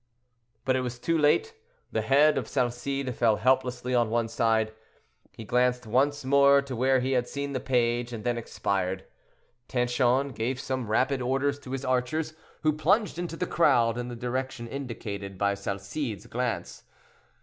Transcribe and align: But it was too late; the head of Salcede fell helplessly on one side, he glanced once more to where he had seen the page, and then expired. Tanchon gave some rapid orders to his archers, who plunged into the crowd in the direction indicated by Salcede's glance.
But 0.65 0.75
it 0.75 0.81
was 0.81 0.97
too 0.97 1.15
late; 1.15 1.53
the 1.91 2.01
head 2.01 2.35
of 2.39 2.47
Salcede 2.47 3.13
fell 3.13 3.35
helplessly 3.35 3.93
on 3.93 4.09
one 4.09 4.27
side, 4.29 4.73
he 5.33 5.43
glanced 5.43 5.85
once 5.85 6.25
more 6.25 6.59
to 6.59 6.75
where 6.75 7.01
he 7.01 7.11
had 7.11 7.27
seen 7.27 7.53
the 7.53 7.59
page, 7.59 8.11
and 8.11 8.23
then 8.23 8.35
expired. 8.35 9.05
Tanchon 9.67 10.29
gave 10.33 10.59
some 10.59 10.87
rapid 10.87 11.21
orders 11.21 11.59
to 11.59 11.71
his 11.71 11.85
archers, 11.85 12.33
who 12.63 12.73
plunged 12.73 13.19
into 13.19 13.37
the 13.37 13.45
crowd 13.45 13.95
in 13.95 14.07
the 14.07 14.15
direction 14.15 14.67
indicated 14.67 15.37
by 15.37 15.53
Salcede's 15.53 16.25
glance. 16.25 16.83